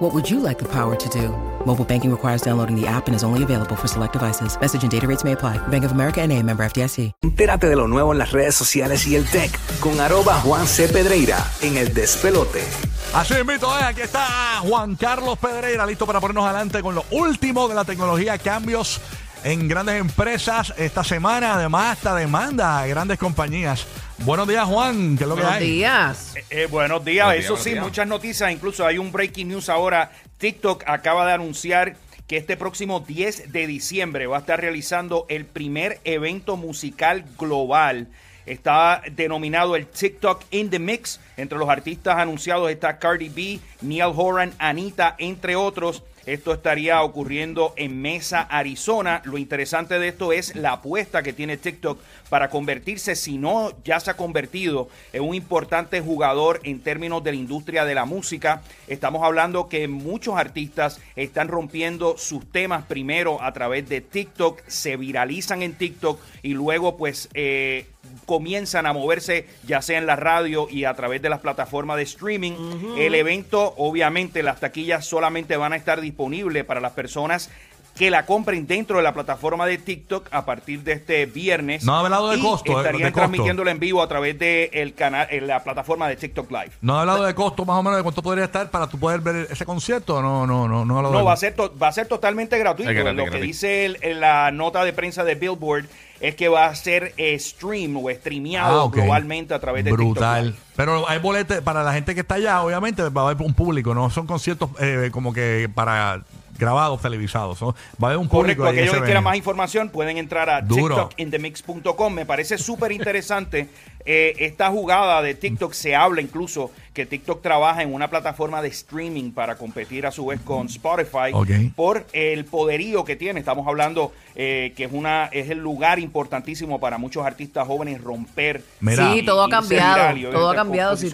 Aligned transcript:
What 0.00 0.14
would 0.14 0.30
you 0.30 0.40
like 0.40 0.58
the 0.58 0.64
power 0.64 0.96
to 0.96 1.08
do? 1.10 1.28
Mobile 1.66 1.84
banking 1.84 2.10
requires 2.10 2.40
downloading 2.40 2.74
the 2.74 2.86
app 2.86 3.06
and 3.06 3.14
is 3.14 3.22
only 3.22 3.42
available 3.42 3.76
for 3.76 3.86
select 3.86 4.14
devices. 4.14 4.58
Message 4.58 4.82
and 4.82 4.90
data 4.90 5.06
rates 5.06 5.24
may 5.24 5.32
apply. 5.32 5.58
Bank 5.68 5.84
of 5.84 5.92
America 5.92 6.22
and 6.22 6.32
a 6.32 6.42
member 6.42 6.64
FDIC. 6.64 7.12
Entérate 7.20 7.68
de 7.68 7.76
lo 7.76 7.86
nuevo 7.86 8.12
en 8.12 8.18
las 8.18 8.32
redes 8.32 8.54
sociales 8.54 9.06
y 9.06 9.14
el 9.14 9.26
tech 9.26 9.50
con 9.78 10.00
arroba 10.00 10.40
Juan 10.40 10.66
C. 10.66 10.88
Pedreira 10.88 11.36
en 11.60 11.76
el 11.76 11.92
despelote. 11.92 12.64
Así 13.12 13.34
invito, 13.34 13.66
eh, 13.78 13.82
aquí 13.82 14.00
está 14.00 14.60
Juan 14.62 14.96
Carlos 14.96 15.38
Pedreira, 15.38 15.84
listo 15.84 16.06
para 16.06 16.18
ponernos 16.18 16.46
adelante 16.46 16.80
con 16.80 16.94
lo 16.94 17.04
último 17.10 17.68
de 17.68 17.74
la 17.74 17.84
tecnología, 17.84 18.38
cambios 18.38 19.02
en 19.44 19.68
grandes 19.68 20.00
empresas 20.00 20.74
esta 20.76 21.02
semana, 21.04 21.54
además 21.54 21.96
esta 21.98 22.14
demanda 22.14 22.80
a 22.80 22.86
grandes 22.86 23.18
compañías. 23.18 23.86
Buenos 24.18 24.46
días, 24.46 24.66
Juan, 24.66 25.16
¿qué 25.16 25.24
es 25.24 25.28
lo 25.28 25.34
que 25.34 25.42
Buenos 25.42 25.60
hay? 25.60 25.66
días. 25.70 26.36
Eh, 26.36 26.44
eh, 26.50 26.66
buenos 26.66 27.04
días, 27.04 27.26
Buenos 27.26 27.42
días, 27.42 27.52
eso 27.52 27.56
sí, 27.56 27.70
días. 27.70 27.84
muchas 27.84 28.06
noticias, 28.06 28.52
incluso 28.52 28.86
hay 28.86 28.98
un 28.98 29.10
breaking 29.12 29.48
news 29.48 29.68
ahora. 29.68 30.12
TikTok 30.38 30.84
acaba 30.86 31.26
de 31.26 31.32
anunciar 31.32 31.96
que 32.26 32.36
este 32.36 32.56
próximo 32.56 33.00
10 33.00 33.50
de 33.52 33.66
diciembre 33.66 34.26
va 34.26 34.36
a 34.36 34.40
estar 34.40 34.60
realizando 34.60 35.26
el 35.28 35.46
primer 35.46 36.00
evento 36.04 36.56
musical 36.56 37.24
global. 37.38 38.08
Está 38.46 39.02
denominado 39.12 39.76
el 39.76 39.86
TikTok 39.86 40.44
in 40.50 40.70
the 40.70 40.78
Mix. 40.78 41.20
Entre 41.36 41.58
los 41.58 41.68
artistas 41.68 42.16
anunciados 42.18 42.70
está 42.70 42.98
Cardi 42.98 43.28
B, 43.28 43.60
Neil 43.80 44.12
Horan, 44.14 44.52
Anita, 44.58 45.14
entre 45.18 45.56
otros. 45.56 46.02
Esto 46.30 46.54
estaría 46.54 47.02
ocurriendo 47.02 47.74
en 47.74 48.00
Mesa, 48.00 48.42
Arizona. 48.42 49.20
Lo 49.24 49.36
interesante 49.36 49.98
de 49.98 50.06
esto 50.06 50.32
es 50.32 50.54
la 50.54 50.74
apuesta 50.74 51.24
que 51.24 51.32
tiene 51.32 51.56
TikTok 51.56 51.98
para 52.28 52.50
convertirse, 52.50 53.16
si 53.16 53.36
no 53.36 53.72
ya 53.82 53.98
se 53.98 54.12
ha 54.12 54.16
convertido 54.16 54.88
en 55.12 55.24
un 55.24 55.34
importante 55.34 56.00
jugador 56.00 56.60
en 56.62 56.78
términos 56.82 57.24
de 57.24 57.32
la 57.32 57.36
industria 57.36 57.84
de 57.84 57.96
la 57.96 58.04
música. 58.04 58.62
Estamos 58.86 59.24
hablando 59.24 59.68
que 59.68 59.88
muchos 59.88 60.36
artistas 60.36 61.00
están 61.16 61.48
rompiendo 61.48 62.16
sus 62.16 62.48
temas 62.52 62.84
primero 62.84 63.42
a 63.42 63.52
través 63.52 63.88
de 63.88 64.00
TikTok, 64.00 64.60
se 64.68 64.96
viralizan 64.96 65.62
en 65.62 65.74
TikTok 65.74 66.20
y 66.44 66.54
luego 66.54 66.96
pues 66.96 67.28
eh, 67.34 67.86
comienzan 68.24 68.86
a 68.86 68.92
moverse 68.92 69.46
ya 69.66 69.82
sea 69.82 69.98
en 69.98 70.06
la 70.06 70.16
radio 70.16 70.68
y 70.70 70.84
a 70.84 70.94
través 70.94 71.22
de 71.22 71.28
las 71.28 71.40
plataformas 71.40 71.96
de 71.96 72.04
streaming. 72.04 72.52
El 72.96 73.16
evento, 73.16 73.74
obviamente, 73.76 74.44
las 74.44 74.60
taquillas 74.60 75.04
solamente 75.04 75.56
van 75.56 75.72
a 75.72 75.76
estar 75.76 76.00
disponibles 76.00 76.19
para 76.64 76.80
las 76.80 76.92
personas 76.92 77.50
que 77.96 78.10
la 78.10 78.24
compren 78.24 78.66
dentro 78.66 78.96
de 78.96 79.02
la 79.02 79.12
plataforma 79.12 79.66
de 79.66 79.76
TikTok 79.76 80.28
a 80.30 80.44
partir 80.46 80.82
de 80.82 80.92
este 80.92 81.26
viernes. 81.26 81.84
No 81.84 81.94
ha 81.96 82.00
hablado 82.00 82.30
de 82.30 82.38
costo, 82.40 82.72
eh, 82.72 82.76
Estarían 82.76 83.02
de 83.02 83.12
costo. 83.12 83.16
transmitiéndolo 83.18 83.70
en 83.70 83.78
vivo 83.78 84.02
a 84.02 84.08
través 84.08 84.38
de 84.38 84.70
el 84.72 84.94
canal, 84.94 85.26
en 85.30 85.46
la 85.46 85.62
plataforma 85.62 86.08
de 86.08 86.16
TikTok 86.16 86.50
Live. 86.50 86.70
¿No 86.80 86.96
ha 86.96 87.00
hablado 87.02 87.24
de 87.24 87.34
costo 87.34 87.64
más 87.66 87.76
o 87.76 87.82
menos 87.82 87.98
de 87.98 88.02
cuánto 88.02 88.22
podría 88.22 88.44
estar 88.44 88.70
para 88.70 88.86
tú 88.88 88.98
poder 88.98 89.20
ver 89.20 89.48
ese 89.50 89.66
concierto? 89.66 90.22
No, 90.22 90.46
no, 90.46 90.66
no, 90.66 90.84
no 90.86 90.94
ha 90.94 90.98
hablado 90.98 91.12
No, 91.12 91.18
de 91.20 91.24
va 91.26 91.32
a 91.34 91.36
ser, 91.36 91.54
to- 91.54 91.74
va 91.76 91.88
a 91.88 91.92
ser 91.92 92.06
totalmente 92.08 92.58
gratuito. 92.58 92.90
Gratis, 92.90 93.12
Lo 93.16 93.24
que 93.24 93.30
gratis. 93.30 93.46
dice 93.46 93.84
el- 93.86 93.98
en 94.00 94.20
la 94.20 94.50
nota 94.50 94.82
de 94.84 94.92
prensa 94.94 95.22
de 95.24 95.34
Billboard 95.34 95.84
es 96.20 96.34
que 96.36 96.48
va 96.48 96.66
a 96.66 96.74
ser 96.74 97.12
eh, 97.16 97.38
stream 97.38 97.96
o 97.96 98.10
streameado 98.10 98.84
Ah, 98.84 98.90
globalmente 98.90 99.52
a 99.54 99.58
través 99.58 99.84
de 99.84 99.90
TikTok 99.90 100.06
Brutal. 100.06 100.54
Pero 100.76 101.06
hay 101.08 101.18
boletes 101.18 101.60
para 101.60 101.82
la 101.82 101.92
gente 101.92 102.14
que 102.14 102.20
está 102.20 102.36
allá, 102.36 102.62
obviamente 102.62 103.02
va 103.08 103.22
a 103.22 103.30
haber 103.30 103.42
un 103.46 103.52
público, 103.54 103.94
no 103.94 104.08
son 104.10 104.26
conciertos 104.26 104.70
eh, 104.78 105.10
como 105.12 105.32
que 105.34 105.68
para 105.74 106.22
grabados, 106.58 107.00
televisados. 107.00 107.58
son- 107.58 107.74
va 108.02 108.08
a 108.08 108.10
haber 108.12 108.18
un 108.18 108.28
público. 108.28 108.62
Correcto, 108.62 108.64
ahí 108.64 108.86
aquellos 108.86 108.94
que 109.00 109.04
quieran 109.04 109.24
más 109.24 109.36
información 109.36 109.88
pueden 109.90 110.16
entrar 110.18 110.48
a 110.50 110.60
Duro. 110.60 110.94
tiktokinthemix.com. 111.08 112.12
Me 112.12 112.26
parece 112.26 112.58
súper 112.58 112.92
interesante 112.92 113.68
eh, 114.04 114.34
esta 114.38 114.70
jugada 114.70 115.22
de 115.22 115.34
TikTok. 115.34 115.72
Se 115.72 115.94
habla 115.94 116.20
incluso 116.20 116.70
que 116.94 117.06
TikTok 117.06 117.40
trabaja 117.40 117.82
en 117.82 117.94
una 117.94 118.08
plataforma 118.10 118.60
de 118.62 118.68
streaming 118.68 119.30
para 119.30 119.56
competir 119.56 120.06
a 120.06 120.10
su 120.10 120.26
vez 120.26 120.40
con 120.40 120.66
Spotify 120.66 121.32
por 121.76 122.04
el 122.12 122.44
poderío 122.44 123.04
que 123.04 123.14
tiene. 123.16 123.38
Estamos 123.40 123.66
hablando 123.68 124.12
eh, 124.34 124.72
que 124.76 124.84
es 124.84 124.92
una 124.92 125.26
es 125.26 125.50
el 125.50 125.58
lugar 125.58 125.98
importantísimo 126.00 126.80
para 126.80 126.98
muchos 126.98 127.24
artistas 127.24 127.66
jóvenes 127.66 128.00
romper. 128.00 128.62
Mira. 128.80 129.12
sí, 129.12 129.22
todo 129.22 129.44
ha 129.44 129.46
y 129.46 129.50
cambiado. 129.50 130.16
y 130.16 130.22
todo 130.24 130.50
ha 130.50 130.54
cambiado. 130.54 130.96
Si 130.96 131.10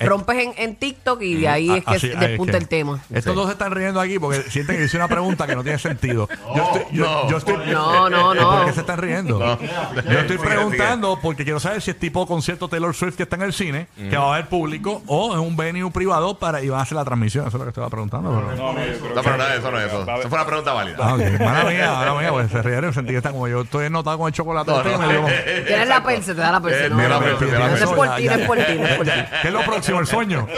rompes 0.00 0.38
en, 0.38 0.52
en 0.58 0.76
TikTok 0.76 1.22
y 1.22 1.34
de 1.36 1.48
ahí 1.48 1.70
es 1.70 1.84
que 1.84 1.90
Ah, 1.90 1.94
Así- 1.96 2.06
es 2.08 2.20
despunta 2.20 2.52
que- 2.52 2.58
el 2.58 2.68
tema. 2.68 3.02
Estos 3.12 3.34
dos 3.34 3.46
se 3.46 3.52
están 3.52 3.72
riendo 3.72 4.00
aquí 4.00 4.18
porque 4.18 4.42
sienten 4.50 4.76
que 4.76 4.84
hice 4.84 4.96
una 4.96 5.08
pregunta 5.08 5.46
que 5.46 5.54
no 5.56 5.62
tiene 5.64 5.78
sentido. 5.78 6.28
Yo 6.54 6.62
estoy, 6.62 6.82
yo, 6.96 7.04
no. 7.04 7.30
yo 7.30 7.36
estoy- 7.38 7.56
No, 7.72 8.08
no, 8.10 8.34
no. 8.34 8.45
¿Por 8.66 8.70
qué 8.70 8.74
se 8.74 8.80
están 8.80 8.98
riendo? 8.98 9.38
No. 9.38 9.58
Yo 10.10 10.18
estoy 10.20 10.38
preguntando 10.38 11.18
porque 11.22 11.44
quiero 11.44 11.60
saber 11.60 11.80
si 11.82 11.90
es 11.90 11.98
tipo 11.98 12.26
concierto 12.26 12.68
Taylor 12.68 12.94
Swift 12.94 13.16
que 13.16 13.22
está 13.24 13.36
en 13.36 13.42
el 13.42 13.52
cine, 13.52 13.86
que 13.96 14.16
va 14.16 14.32
a 14.32 14.34
haber 14.34 14.46
público, 14.48 15.02
o 15.06 15.32
es 15.34 15.38
un 15.40 15.56
venue 15.56 15.90
privado 15.90 16.38
para 16.38 16.62
y 16.62 16.68
van 16.68 16.80
a 16.80 16.82
hacer 16.82 16.96
la 16.96 17.04
transmisión. 17.04 17.46
Eso 17.46 17.56
es 17.56 17.58
lo 17.60 17.64
que 17.64 17.70
estaba 17.70 17.88
preguntando. 17.90 18.30
pero- 18.30 18.56
No, 18.56 18.72
no, 18.72 18.80
No, 19.14 19.22
pero 19.22 19.36
nada, 19.36 19.54
eso 19.54 19.70
no 19.70 19.78
es 19.80 19.86
eso. 19.86 20.04
Va 20.06 20.18
Eso 20.18 20.28
fue 20.28 20.38
una 20.38 20.46
pregunta 20.46 20.72
válida. 20.72 20.96
Ah, 21.00 21.14
ok. 21.14 21.40
Mala 21.40 21.64
mía, 21.70 21.92
mala 21.92 22.14
mía, 22.14 22.30
pues 22.32 22.50
se 22.50 22.62
rieron, 22.62 22.92
sentí 22.92 23.10
que 23.12 23.18
está 23.18 23.30
como 23.30 23.48
yo 23.48 23.62
estoy 23.62 23.88
notado 23.90 24.18
con 24.18 24.28
el 24.28 24.32
chocolate. 24.34 24.70
No, 24.70 24.82
no. 24.82 25.26
Tienes 25.66 25.88
la 25.88 26.02
perse, 26.02 26.34
te 26.34 26.40
da 26.40 26.52
la 26.52 26.60
perse. 26.60 26.86
Eh, 26.86 26.90
no, 26.90 26.96
no, 26.96 27.02
la 27.08 27.14
no. 27.20 27.20
perse, 27.38 27.44
No 27.46 27.66
es 27.76 27.82
por 27.84 28.16
ti, 28.16 28.24
no 28.26 28.32
es 28.32 28.46
por 28.46 28.56
ti, 28.58 28.74
no 28.78 28.86
es 28.86 28.96
por 28.96 29.06
ti. 29.06 29.12
¿Qué 29.42 29.48
es 29.48 29.54
lo 29.54 29.62
próximo? 29.62 30.00
El 30.00 30.06
sueño. 30.06 30.46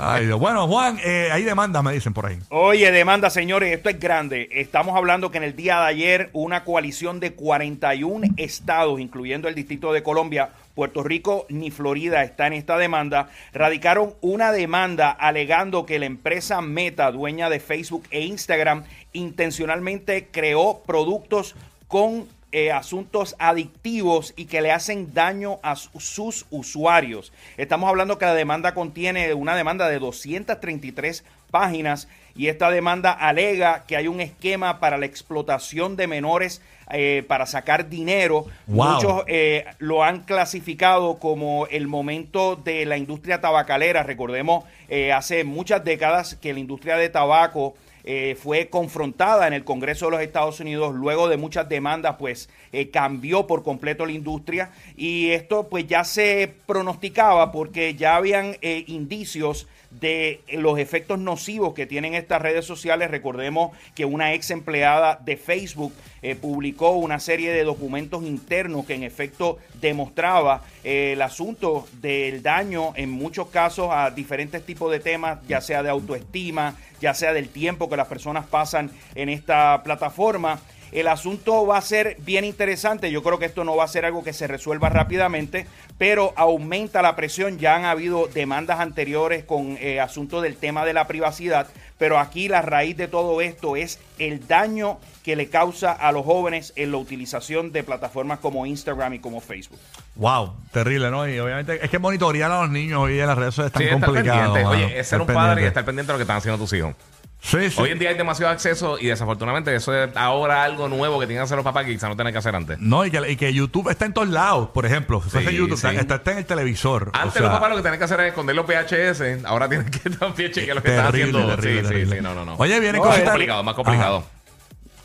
Ay, 0.00 0.26
Dios. 0.26 0.38
Bueno, 0.40 0.66
Juan, 0.66 0.98
eh, 1.04 1.28
hay 1.32 1.44
demandas, 1.44 1.82
me 1.82 1.92
dicen 1.92 2.12
por 2.12 2.26
ahí. 2.26 2.38
Oye, 2.48 2.90
demanda, 2.90 3.30
señores, 3.30 3.72
esto 3.72 3.88
es 3.88 3.98
grande. 4.00 4.48
Estamos 4.52 4.96
hablando 4.96 5.30
que 5.30 5.38
en 5.38 5.44
el 5.44 5.54
día 5.56 5.80
de 5.80 5.86
ayer 5.86 6.30
una 6.42 6.64
coalición 6.64 7.20
de 7.20 7.32
41 7.32 8.28
estados, 8.36 9.00
incluyendo 9.00 9.48
el 9.48 9.54
Distrito 9.54 9.92
de 9.92 10.02
Colombia, 10.02 10.50
Puerto 10.74 11.02
Rico 11.02 11.46
ni 11.48 11.70
Florida 11.70 12.22
está 12.22 12.46
en 12.46 12.52
esta 12.52 12.78
demanda, 12.78 13.30
radicaron 13.52 14.14
una 14.20 14.52
demanda 14.52 15.10
alegando 15.10 15.84
que 15.86 15.98
la 15.98 16.06
empresa 16.06 16.60
Meta, 16.60 17.10
dueña 17.10 17.50
de 17.50 17.58
Facebook 17.60 18.04
e 18.10 18.22
Instagram, 18.22 18.84
intencionalmente 19.12 20.28
creó 20.30 20.82
productos 20.86 21.54
con 21.88 22.26
eh, 22.50 22.72
asuntos 22.72 23.36
adictivos 23.38 24.32
y 24.36 24.46
que 24.46 24.62
le 24.62 24.72
hacen 24.72 25.12
daño 25.12 25.58
a 25.62 25.76
su- 25.76 26.00
sus 26.00 26.46
usuarios. 26.50 27.32
Estamos 27.56 27.88
hablando 27.88 28.16
que 28.16 28.24
la 28.24 28.34
demanda 28.34 28.72
contiene 28.72 29.34
una 29.34 29.54
demanda 29.54 29.88
de 29.88 29.98
233 29.98 31.24
páginas 31.50 32.08
y 32.38 32.46
esta 32.46 32.70
demanda 32.70 33.10
alega 33.10 33.84
que 33.84 33.96
hay 33.96 34.06
un 34.06 34.20
esquema 34.20 34.78
para 34.78 34.96
la 34.96 35.06
explotación 35.06 35.96
de 35.96 36.06
menores 36.06 36.62
eh, 36.90 37.24
para 37.26 37.46
sacar 37.46 37.88
dinero. 37.88 38.46
Wow. 38.68 38.92
Muchos 38.92 39.24
eh, 39.26 39.64
lo 39.78 40.04
han 40.04 40.20
clasificado 40.20 41.18
como 41.18 41.66
el 41.66 41.88
momento 41.88 42.54
de 42.54 42.86
la 42.86 42.96
industria 42.96 43.40
tabacalera. 43.40 44.04
Recordemos, 44.04 44.64
eh, 44.88 45.12
hace 45.12 45.42
muchas 45.42 45.84
décadas 45.84 46.36
que 46.36 46.54
la 46.54 46.60
industria 46.60 46.96
de 46.96 47.08
tabaco 47.08 47.74
eh, 48.10 48.38
fue 48.42 48.70
confrontada 48.70 49.46
en 49.46 49.52
el 49.52 49.64
Congreso 49.64 50.06
de 50.06 50.12
los 50.12 50.22
Estados 50.22 50.60
Unidos 50.60 50.94
luego 50.94 51.28
de 51.28 51.36
muchas 51.36 51.68
demandas, 51.68 52.16
pues 52.18 52.48
eh, 52.72 52.88
cambió 52.88 53.46
por 53.46 53.62
completo 53.62 54.06
la 54.06 54.12
industria 54.12 54.70
y 54.96 55.28
esto 55.28 55.68
pues 55.68 55.86
ya 55.86 56.04
se 56.04 56.54
pronosticaba 56.64 57.52
porque 57.52 57.96
ya 57.96 58.16
habían 58.16 58.56
eh, 58.62 58.84
indicios 58.86 59.66
de 59.90 60.40
los 60.52 60.78
efectos 60.78 61.18
nocivos 61.18 61.74
que 61.74 61.86
tienen 61.86 62.14
estas 62.14 62.40
redes 62.40 62.64
sociales. 62.64 63.10
Recordemos 63.10 63.76
que 63.94 64.06
una 64.06 64.32
ex 64.32 64.50
empleada 64.50 65.18
de 65.22 65.36
Facebook 65.36 65.94
publicó 66.42 66.90
una 66.90 67.20
serie 67.20 67.52
de 67.52 67.64
documentos 67.64 68.22
internos 68.22 68.84
que 68.84 68.94
en 68.94 69.02
efecto 69.02 69.56
demostraba 69.80 70.62
el 70.84 71.22
asunto 71.22 71.88
del 72.02 72.42
daño 72.42 72.92
en 72.96 73.10
muchos 73.10 73.48
casos 73.48 73.88
a 73.90 74.10
diferentes 74.10 74.62
tipos 74.66 74.90
de 74.92 75.00
temas, 75.00 75.38
ya 75.48 75.62
sea 75.62 75.82
de 75.82 75.88
autoestima, 75.88 76.76
ya 77.00 77.14
sea 77.14 77.32
del 77.32 77.48
tiempo 77.48 77.88
que 77.88 77.96
las 77.96 78.08
personas 78.08 78.46
pasan 78.46 78.90
en 79.14 79.28
esta 79.28 79.82
plataforma. 79.82 80.60
El 80.92 81.08
asunto 81.08 81.66
va 81.66 81.78
a 81.78 81.82
ser 81.82 82.16
bien 82.20 82.44
interesante. 82.44 83.10
Yo 83.10 83.22
creo 83.22 83.38
que 83.38 83.46
esto 83.46 83.64
no 83.64 83.76
va 83.76 83.84
a 83.84 83.88
ser 83.88 84.04
algo 84.04 84.24
que 84.24 84.32
se 84.32 84.46
resuelva 84.46 84.88
rápidamente, 84.88 85.66
pero 85.98 86.32
aumenta 86.36 87.02
la 87.02 87.16
presión. 87.16 87.58
Ya 87.58 87.76
han 87.76 87.84
habido 87.84 88.28
demandas 88.28 88.80
anteriores 88.80 89.44
con 89.44 89.76
eh, 89.80 90.00
asunto 90.00 90.40
del 90.40 90.56
tema 90.56 90.84
de 90.84 90.92
la 90.92 91.06
privacidad, 91.06 91.66
pero 91.98 92.18
aquí 92.18 92.48
la 92.48 92.62
raíz 92.62 92.96
de 92.96 93.08
todo 93.08 93.40
esto 93.40 93.76
es 93.76 93.98
el 94.18 94.46
daño 94.46 94.98
que 95.24 95.36
le 95.36 95.48
causa 95.48 95.92
a 95.92 96.10
los 96.12 96.24
jóvenes 96.24 96.72
en 96.76 96.90
la 96.92 96.96
utilización 96.96 97.70
de 97.72 97.82
plataformas 97.82 98.38
como 98.38 98.64
Instagram 98.64 99.14
y 99.14 99.18
como 99.18 99.40
Facebook. 99.40 99.78
Wow, 100.14 100.54
terrible, 100.72 101.10
¿no? 101.10 101.28
Y 101.28 101.38
obviamente 101.38 101.84
es 101.84 101.90
que 101.90 101.98
monitorear 101.98 102.50
a 102.50 102.62
los 102.62 102.70
niños 102.70 103.00
hoy 103.00 103.20
en 103.20 103.26
las 103.26 103.36
redes 103.36 103.54
sociales 103.54 103.72
es 103.74 103.90
tan 103.90 104.00
Sí, 104.00 104.04
complicado. 104.06 104.68
Oye, 104.70 104.98
es 104.98 105.06
ser 105.06 105.20
un 105.20 105.26
padre 105.26 105.62
y 105.62 105.64
estar 105.66 105.84
pendiente 105.84 106.12
de 106.12 106.14
lo 106.14 106.18
que 106.18 106.22
están 106.22 106.38
haciendo 106.38 106.58
tus 106.58 106.72
hijos. 106.72 106.94
Sí, 107.40 107.70
sí. 107.70 107.80
Hoy 107.80 107.90
en 107.90 107.98
día 108.00 108.10
hay 108.10 108.16
demasiado 108.16 108.52
acceso 108.52 108.98
y 108.98 109.06
desafortunadamente 109.06 109.74
eso 109.74 109.94
es 109.94 110.10
ahora 110.16 110.64
algo 110.64 110.88
nuevo 110.88 111.20
que 111.20 111.26
tienen 111.26 111.40
que 111.40 111.44
hacer 111.44 111.56
los 111.56 111.64
papás 111.64 111.84
que 111.86 111.92
quizás 111.92 112.10
no 112.10 112.16
tienen 112.16 112.32
que 112.32 112.38
hacer 112.38 112.54
antes. 112.54 112.78
No, 112.80 113.04
y 113.06 113.10
que, 113.12 113.30
y 113.30 113.36
que 113.36 113.52
YouTube 113.54 113.88
está 113.90 114.06
en 114.06 114.12
todos 114.12 114.28
lados, 114.28 114.70
por 114.70 114.84
ejemplo. 114.84 115.22
Si 115.22 115.30
Sí, 115.30 115.54
YouTube, 115.56 115.78
sí. 115.78 115.86
está, 115.96 116.16
está 116.16 116.32
en 116.32 116.38
el 116.38 116.46
televisor. 116.46 117.10
Antes 117.14 117.28
O 117.28 117.32
sea, 117.34 117.42
los 117.42 117.50
papás 117.52 117.70
lo 117.70 117.76
que 117.76 117.82
tenían 117.82 117.98
que 117.98 118.04
hacer 118.04 118.20
es 118.20 118.26
esconder 118.28 118.56
los 118.56 118.66
VHS, 118.66 119.44
ahora 119.44 119.68
tienen 119.68 119.88
que 119.88 120.10
también 120.18 120.50
chequear 120.50 120.76
lo 120.76 120.82
que 120.82 120.88
están 120.90 121.06
haciendo. 121.06 121.38
terrible, 121.56 121.80
sí, 121.82 121.86
terrible. 121.88 122.06
sí, 122.16 122.16
sí, 122.18 122.22
no, 122.22 122.34
no, 122.34 122.44
no. 122.44 122.56
Oye, 122.56 122.80
viene 122.80 122.98
No, 122.98 123.04
más 123.04 123.20
complicado, 123.20 123.62
más 123.62 123.74
complicado. 123.74 124.16
Ajá. 124.18 124.26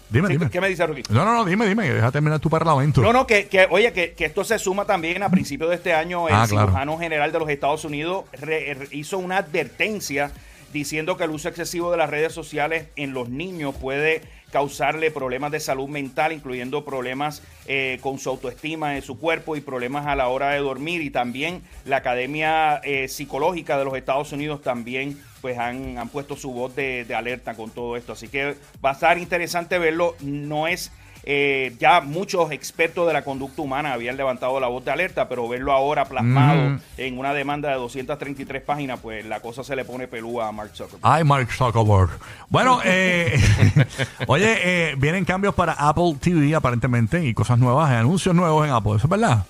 Dime, 0.10 0.28
Sí, 0.28 0.34
dime. 0.34 0.50
¿Qué 0.52 0.62
me 0.62 0.70
dice 0.70 0.86
Ruki? 0.86 1.02
No, 1.10 1.26
no, 1.26 1.34
no, 1.34 1.46
dime, 1.46 1.66
dime. 1.68 1.90
Deja 1.92 2.12
terminar 2.12 2.40
tu 2.40 2.50
parlamento. 2.50 3.02
No, 3.02 3.12
no, 3.14 3.26
que, 3.26 3.48
que, 3.48 3.68
oye, 3.72 3.94
que, 3.94 4.14
que 4.14 4.26
esto 4.26 4.44
se 4.44 4.60
suma 4.60 4.86
también 4.86 5.24
a 5.24 5.30
principios 5.30 5.70
de 5.72 5.76
este 5.78 5.94
año. 5.94 6.28
El 6.28 6.36
Ah, 6.36 6.46
claro. 6.48 6.68
cirujano 6.68 6.98
general 7.00 7.32
de 7.32 7.40
los 7.40 7.50
Estados 7.50 7.84
Unidos 7.86 8.26
re- 8.34 8.76
re- 8.76 8.88
hizo 8.92 9.18
una 9.18 9.38
advertencia 9.38 10.32
diciendo 10.74 11.16
que 11.16 11.24
el 11.24 11.30
uso 11.30 11.48
excesivo 11.48 11.92
de 11.92 11.98
las 11.98 12.10
redes 12.10 12.34
sociales 12.34 12.88
en 12.96 13.14
los 13.14 13.30
niños 13.30 13.76
puede 13.76 14.22
causarle 14.52 15.10
problemas 15.12 15.52
de 15.52 15.60
salud 15.60 15.88
mental, 15.88 16.32
incluyendo 16.32 16.84
problemas 16.84 17.42
eh, 17.66 18.00
con 18.02 18.20
su 18.20 18.30
autoestima 18.30 18.92
de 18.92 19.02
su 19.02 19.18
cuerpo 19.18 19.56
y 19.56 19.62
problemas 19.62 20.06
a 20.06 20.16
la 20.16 20.28
hora 20.28 20.50
de 20.50 20.60
dormir. 20.60 21.02
Y 21.02 21.10
también 21.10 21.62
la 21.86 21.98
Academia 21.98 22.82
eh, 22.84 23.08
Psicológica 23.08 23.78
de 23.78 23.86
los 23.86 23.96
Estados 23.96 24.32
Unidos 24.32 24.62
también 24.62 25.20
pues 25.44 25.60
han, 25.60 25.98
han 26.00 26.08
puesto 26.10 26.36
su 26.36 26.52
voz 26.52 26.74
de, 26.76 27.04
de 27.06 27.14
alerta 27.14 27.54
con 27.54 27.70
todo 27.70 27.98
esto. 27.98 28.14
Así 28.14 28.30
que 28.30 28.56
va 28.84 28.92
a 28.92 28.94
estar 28.94 29.18
interesante 29.20 29.78
verlo. 29.78 30.16
No 30.22 30.68
es 30.68 30.90
eh, 31.26 31.74
ya 31.80 32.02
muchos 32.02 32.52
expertos 32.52 33.06
de 33.08 33.14
la 33.14 33.24
conducta 33.24 33.62
humana 33.62 33.94
habían 33.94 34.18
levantado 34.18 34.60
la 34.60 34.68
voz 34.68 34.84
de 34.84 34.92
alerta, 34.92 35.30
pero 35.30 35.48
verlo 35.48 35.72
ahora 35.72 36.06
plasmado 36.06 36.62
Mm. 36.72 36.80
en 36.98 37.18
una 37.18 37.34
demanda 37.34 37.70
de 37.70 37.76
233 37.76 38.62
páginas, 38.62 39.00
pues 39.02 39.26
la 39.26 39.40
cosa 39.42 39.64
se 39.64 39.76
le 39.76 39.86
pone 39.86 40.08
pelúa 40.08 40.48
a 40.48 40.52
Mark 40.52 40.72
Zuckerberg. 40.74 41.02
Ay, 41.02 41.24
Mark 41.24 41.50
Zuckerberg. 41.52 42.10
Bueno, 42.50 42.80
eh, 42.86 43.38
oye, 44.28 44.92
eh, 44.92 44.96
vienen 44.98 45.24
cambios 45.26 45.54
para 45.56 45.74
Apple 45.74 46.16
TV 46.22 46.56
aparentemente 46.56 47.24
y 47.26 47.34
cosas 47.34 47.58
nuevas, 47.60 47.90
anuncios 47.92 48.34
nuevos 48.36 48.66
en 48.66 48.74
Apple. 48.74 48.94
¿Eso 48.98 49.08
es 49.08 49.10
verdad? 49.10 49.46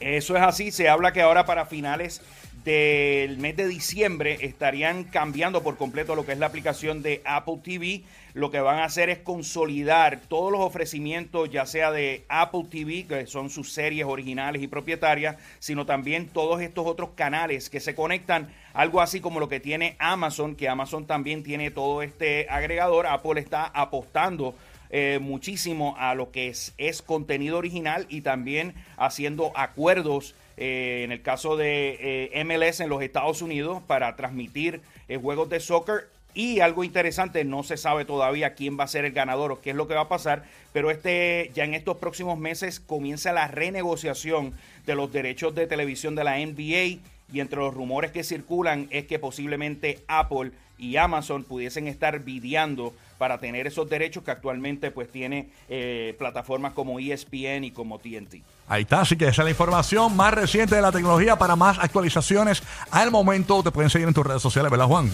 Eso 0.00 0.36
es 0.36 0.42
así, 0.42 0.70
se 0.72 0.88
habla 0.88 1.12
que 1.12 1.22
ahora 1.22 1.46
para 1.46 1.64
finales 1.66 2.20
del 2.66 3.38
mes 3.38 3.56
de 3.56 3.68
diciembre 3.68 4.38
estarían 4.40 5.04
cambiando 5.04 5.62
por 5.62 5.76
completo 5.76 6.16
lo 6.16 6.26
que 6.26 6.32
es 6.32 6.38
la 6.38 6.46
aplicación 6.46 7.00
de 7.00 7.22
Apple 7.24 7.60
TV. 7.62 8.02
Lo 8.34 8.50
que 8.50 8.58
van 8.58 8.80
a 8.80 8.84
hacer 8.84 9.08
es 9.08 9.18
consolidar 9.18 10.18
todos 10.28 10.50
los 10.50 10.60
ofrecimientos, 10.62 11.48
ya 11.48 11.64
sea 11.64 11.92
de 11.92 12.24
Apple 12.28 12.64
TV, 12.68 13.06
que 13.06 13.26
son 13.28 13.50
sus 13.50 13.72
series 13.72 14.04
originales 14.04 14.62
y 14.62 14.66
propietarias, 14.66 15.36
sino 15.60 15.86
también 15.86 16.26
todos 16.26 16.60
estos 16.60 16.86
otros 16.86 17.10
canales 17.14 17.70
que 17.70 17.78
se 17.78 17.94
conectan, 17.94 18.52
algo 18.74 19.00
así 19.00 19.20
como 19.20 19.38
lo 19.38 19.48
que 19.48 19.60
tiene 19.60 19.94
Amazon, 20.00 20.56
que 20.56 20.68
Amazon 20.68 21.06
también 21.06 21.44
tiene 21.44 21.70
todo 21.70 22.02
este 22.02 22.48
agregador. 22.50 23.06
Apple 23.06 23.40
está 23.40 23.66
apostando 23.66 24.56
eh, 24.90 25.20
muchísimo 25.22 25.94
a 26.00 26.16
lo 26.16 26.32
que 26.32 26.48
es, 26.48 26.74
es 26.78 27.00
contenido 27.00 27.58
original 27.58 28.06
y 28.08 28.22
también 28.22 28.74
haciendo 28.96 29.52
acuerdos 29.54 30.34
eh, 30.56 31.02
en 31.04 31.12
el 31.12 31.22
caso 31.22 31.56
de 31.56 32.30
eh, 32.32 32.44
MLS 32.44 32.80
en 32.80 32.88
los 32.88 33.02
Estados 33.02 33.42
Unidos 33.42 33.82
para 33.86 34.16
transmitir 34.16 34.80
eh, 35.08 35.16
juegos 35.16 35.48
de 35.48 35.60
soccer. 35.60 36.08
Y 36.34 36.60
algo 36.60 36.84
interesante, 36.84 37.44
no 37.44 37.62
se 37.62 37.78
sabe 37.78 38.04
todavía 38.04 38.54
quién 38.54 38.78
va 38.78 38.84
a 38.84 38.88
ser 38.88 39.06
el 39.06 39.12
ganador 39.12 39.52
o 39.52 39.60
qué 39.62 39.70
es 39.70 39.76
lo 39.76 39.88
que 39.88 39.94
va 39.94 40.02
a 40.02 40.08
pasar, 40.08 40.44
pero 40.74 40.90
este 40.90 41.50
ya 41.54 41.64
en 41.64 41.72
estos 41.72 41.96
próximos 41.96 42.38
meses 42.38 42.78
comienza 42.78 43.32
la 43.32 43.48
renegociación 43.48 44.52
de 44.84 44.94
los 44.94 45.10
derechos 45.10 45.54
de 45.54 45.66
televisión 45.66 46.14
de 46.14 46.24
la 46.24 46.36
NBA 46.38 47.00
y 47.32 47.40
entre 47.40 47.58
los 47.58 47.72
rumores 47.72 48.12
que 48.12 48.22
circulan 48.22 48.86
es 48.90 49.06
que 49.06 49.18
posiblemente 49.18 50.00
Apple 50.08 50.52
y 50.78 50.96
Amazon 50.96 51.44
pudiesen 51.44 51.86
estar 51.88 52.20
videando 52.20 52.92
para 53.18 53.38
tener 53.38 53.66
esos 53.66 53.88
derechos 53.88 54.22
que 54.22 54.30
actualmente 54.30 54.90
pues 54.90 55.10
tiene 55.10 55.48
eh, 55.68 56.14
plataformas 56.18 56.72
como 56.74 56.98
ESPN 56.98 57.64
y 57.64 57.70
como 57.70 57.98
TNT. 57.98 58.42
Ahí 58.68 58.82
está, 58.82 59.00
así 59.00 59.16
que 59.16 59.28
esa 59.28 59.42
es 59.42 59.44
la 59.44 59.50
información 59.50 60.14
más 60.16 60.34
reciente 60.34 60.76
de 60.76 60.82
la 60.82 60.92
tecnología. 60.92 61.36
Para 61.36 61.56
más 61.56 61.78
actualizaciones, 61.78 62.62
al 62.90 63.10
momento 63.10 63.62
te 63.62 63.70
pueden 63.70 63.90
seguir 63.90 64.08
en 64.08 64.14
tus 64.14 64.26
redes 64.26 64.42
sociales, 64.42 64.70
¿verdad, 64.70 64.86
Juan? 64.86 65.10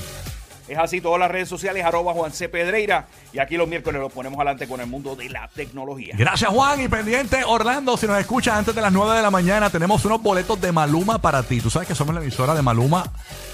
Es 0.68 0.78
así, 0.78 1.00
todas 1.00 1.18
las 1.18 1.30
redes 1.30 1.48
sociales, 1.48 1.84
arroba 1.84 2.12
Juan 2.12 2.32
C. 2.32 2.50
Y 3.32 3.38
aquí 3.38 3.56
los 3.56 3.68
miércoles 3.68 4.00
los 4.00 4.12
ponemos 4.12 4.38
adelante 4.38 4.68
con 4.68 4.80
el 4.80 4.86
mundo 4.86 5.16
de 5.16 5.28
la 5.28 5.48
tecnología. 5.48 6.14
Gracias, 6.16 6.50
Juan. 6.50 6.80
Y 6.80 6.88
pendiente, 6.88 7.42
Orlando, 7.44 7.96
si 7.96 8.06
nos 8.06 8.18
escuchas 8.18 8.56
antes 8.56 8.74
de 8.74 8.80
las 8.80 8.92
9 8.92 9.16
de 9.16 9.22
la 9.22 9.30
mañana, 9.30 9.70
tenemos 9.70 10.04
unos 10.04 10.22
boletos 10.22 10.60
de 10.60 10.70
Maluma 10.72 11.20
para 11.20 11.42
ti. 11.42 11.60
Tú 11.60 11.68
sabes 11.68 11.88
que 11.88 11.94
somos 11.94 12.14
la 12.14 12.20
emisora 12.20 12.54
de 12.54 12.62
Maluma 12.62 13.04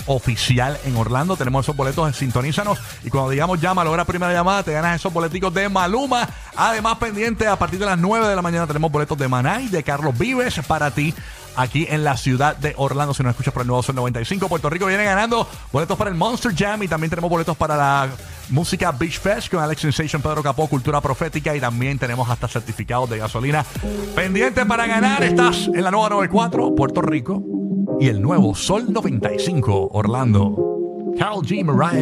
oficial 0.07 0.79
en 0.85 0.97
Orlando. 0.97 1.37
Tenemos 1.37 1.65
esos 1.65 1.77
boletos, 1.77 2.15
sintonízanos. 2.17 2.79
Y 3.05 3.11
cuando 3.11 3.31
digamos 3.31 3.61
llama, 3.61 3.85
logra 3.85 4.05
primera 4.05 4.33
llamada, 4.33 4.63
te 4.63 4.73
ganas 4.73 4.97
esos 5.01 5.13
boleticos 5.13 5.53
de 5.55 5.69
Maluma. 5.69 6.29
Además, 6.57 6.99
pendiente, 6.99 7.47
a 7.47 7.57
partir 7.57 7.79
de 7.79 7.87
las 7.87 7.99
9 7.99 8.29
de 8.29 8.37
la 8.37 8.43
mañana 8.43 8.67
tenemos 8.67 8.93
boletos 8.93 9.17
de 9.17 9.29
Manay, 9.29 9.69
de 9.69 9.83
Carlos 9.83 10.17
Vives 10.17 10.61
para 10.67 10.91
ti. 10.91 11.15
Aquí 11.59 11.89
en 11.91 12.05
la 12.05 12.17
ciudad 12.17 12.57
de 12.57 12.73
Orlando, 12.77 13.13
si 13.15 13.25
nos 13.25 13.31
escuchas 13.31 13.53
por 13.53 13.63
el 13.63 13.67
nuevo 13.67 13.83
Sol 13.83 13.97
95, 13.97 14.49
Puerto 14.49 14.71
Rico 14.71 14.87
viene 14.87 15.03
ganando 15.03 15.45
boletos 15.73 15.99
para 15.99 16.09
el 16.09 16.15
Monster 16.15 16.55
Jam 16.57 16.81
y 16.85 16.87
también 16.87 17.11
tenemos 17.11 17.29
boletos 17.29 17.57
para 17.57 17.77
la 17.77 18.09
música 18.51 18.93
Beach 18.93 19.19
Fest 19.19 19.51
con 19.51 19.61
Alex 19.61 19.81
Sensation, 19.81 20.23
Pedro 20.23 20.41
Capó, 20.41 20.69
Cultura 20.69 21.01
Profética 21.01 21.57
y 21.57 21.61
también 21.61 21.99
tenemos 21.99 22.31
hasta 22.31 22.47
certificados 22.47 23.11
de 23.11 23.19
gasolina. 23.19 23.65
Pendiente 24.15 24.65
para 24.67 24.87
ganar, 24.87 25.25
estás 25.25 25.69
en 25.75 25.83
la 25.83 25.91
nueva 25.91 26.11
94, 26.11 26.77
Puerto 26.77 27.03
Rico 27.03 27.43
y 27.99 28.07
el 28.07 28.23
nuevo 28.23 28.55
Sol 28.55 28.93
95, 28.93 29.89
Orlando. 29.95 30.79
Carol 31.19 31.45
G. 31.45 31.65
Mariah. 31.65 31.97